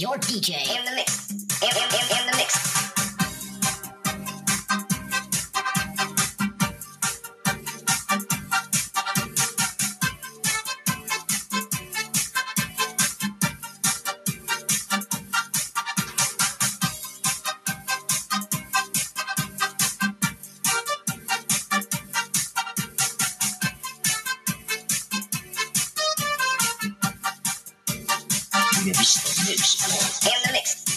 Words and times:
your 0.00 0.16
DJ 0.16 0.78
in 0.78 0.84
the 0.84 0.92
mix. 0.92 1.21
mix, 28.86 29.48
mix, 29.48 30.26
in 30.26 30.42
the 30.46 30.52
mix. 30.52 30.91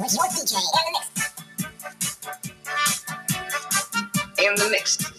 with 0.00 0.14
your 0.14 0.28
DJ 0.28 0.56
in 4.38 4.54
the 4.54 4.54
mix. 4.54 4.54
In 4.56 4.56
the 4.56 4.68
mix. 4.70 5.11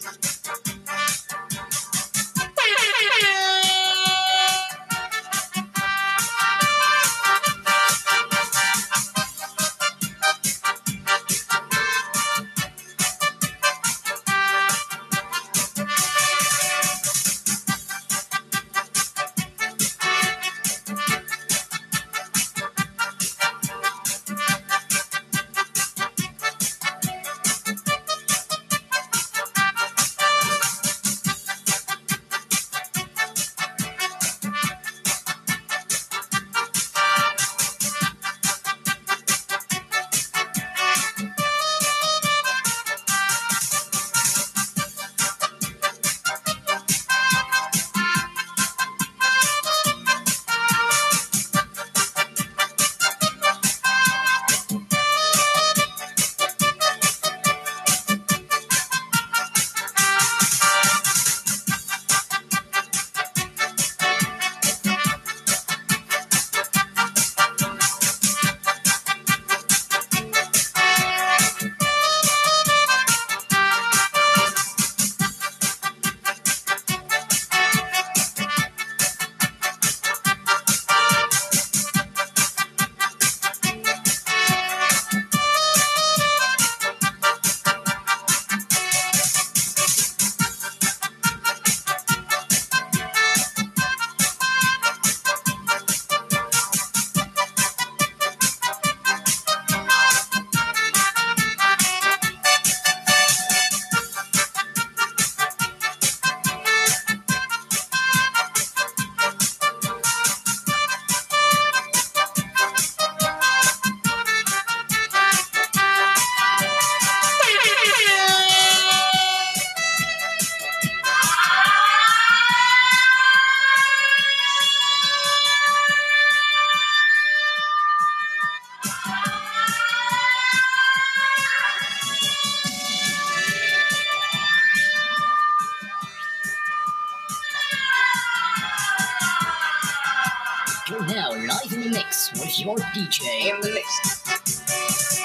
Now 141.02 141.32
live 141.32 141.74
in 141.74 141.82
the 141.82 141.90
mix 141.90 142.32
with 142.34 142.60
your 142.60 142.78
DJ. 142.78 143.50
In 143.50 143.62
the 143.62 143.72
mix. 143.72 144.24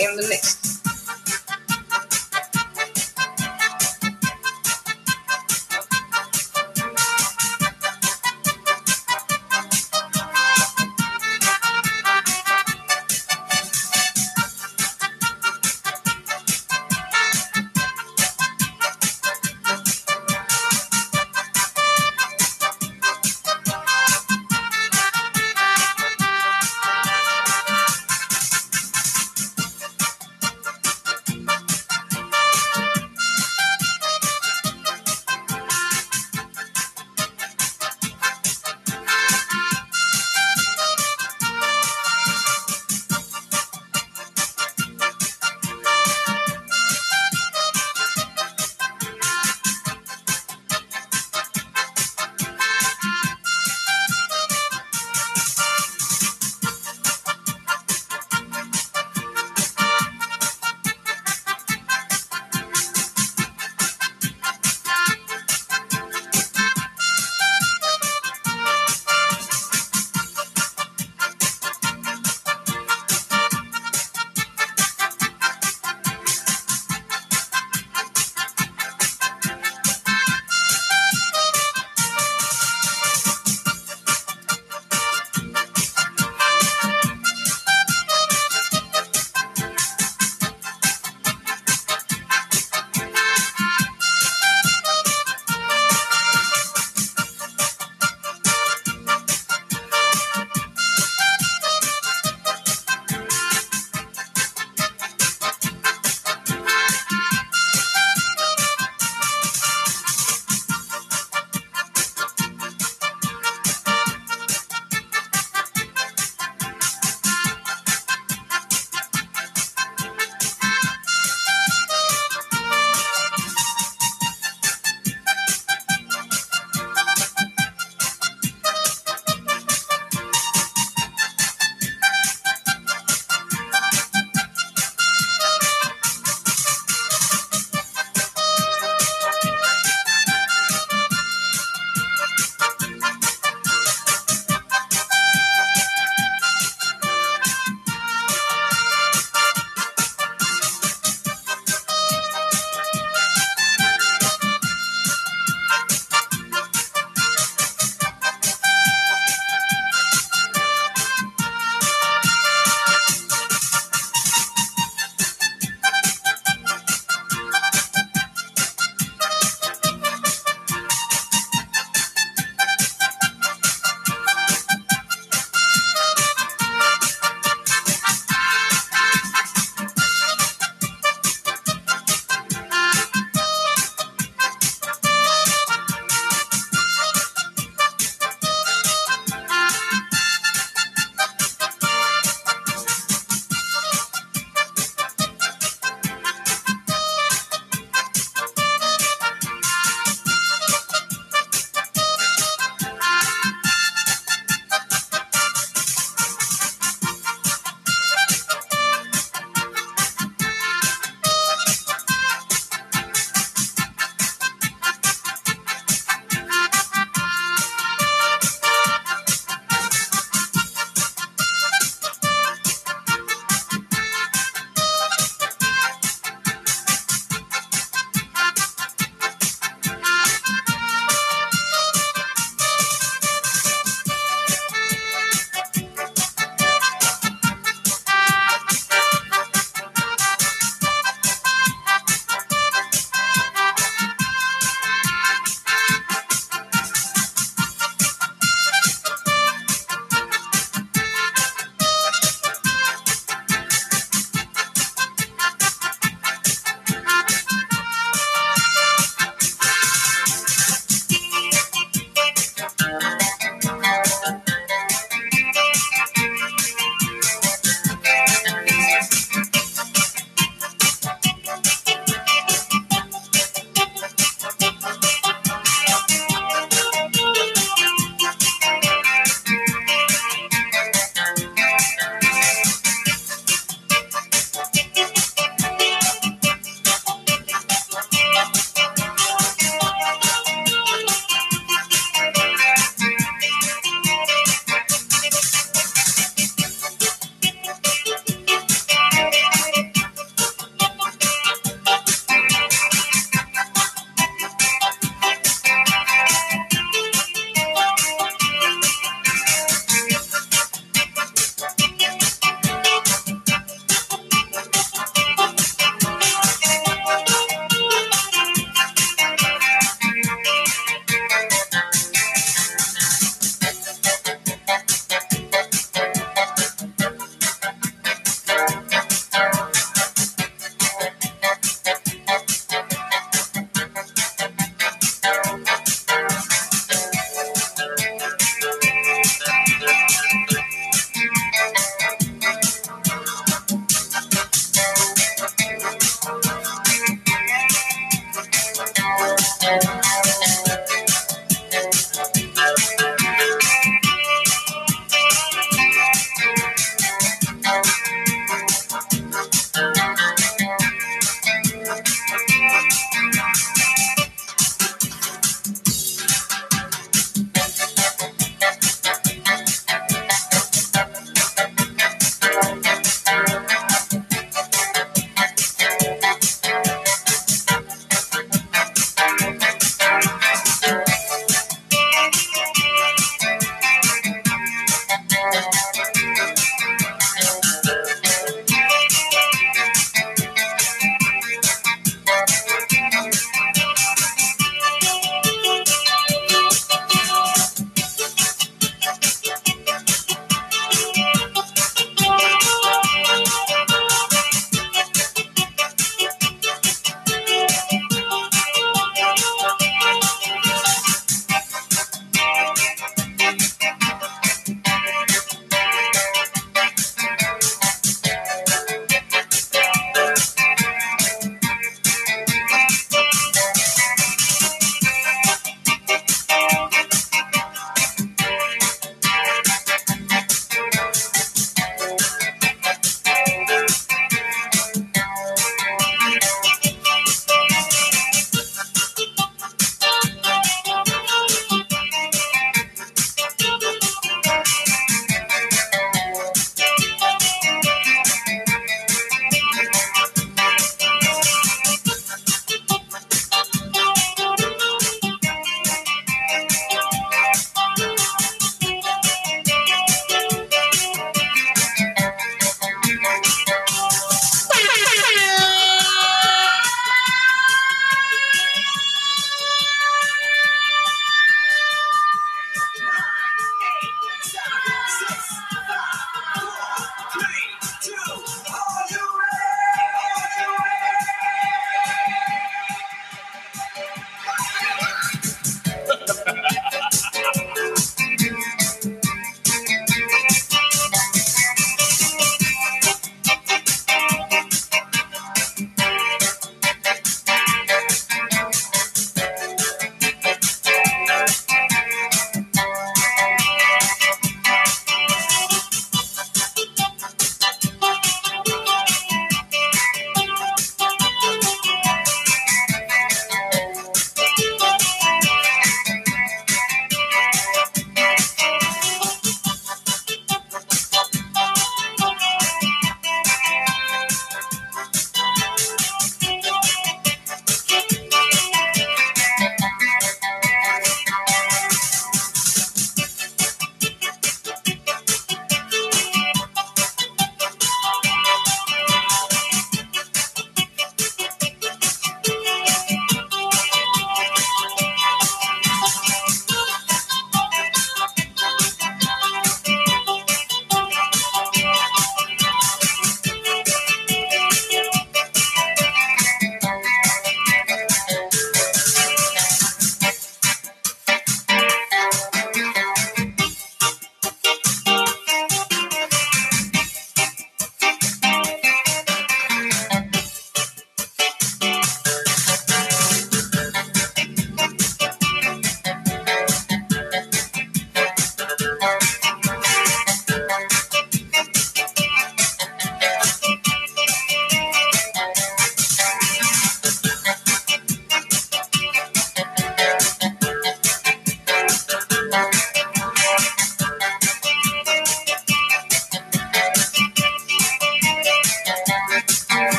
In 0.00 0.16
the 0.16 0.26
mix. 0.28 0.71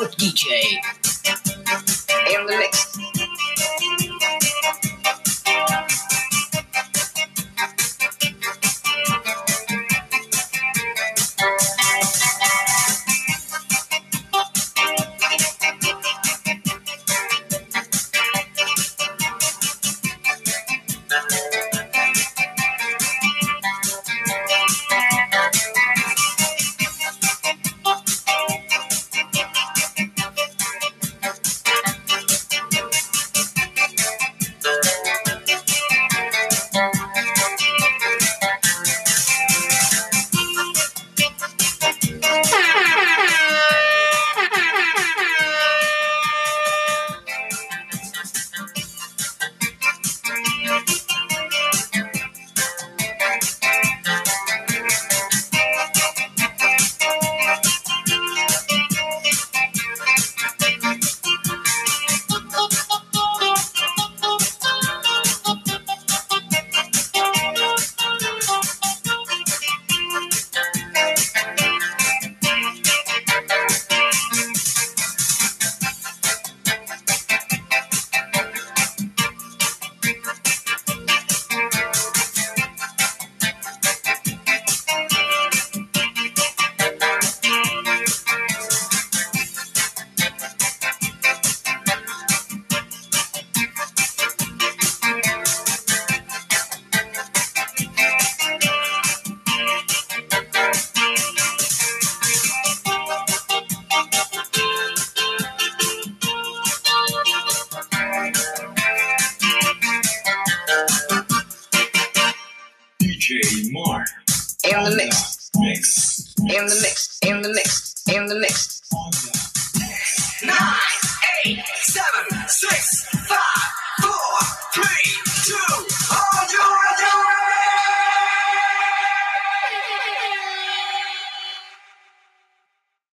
Mix 0.00 0.16
DJ. 0.16 1.03